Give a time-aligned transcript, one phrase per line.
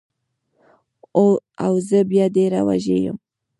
[1.63, 3.17] او زه بیا ډېره وږې یم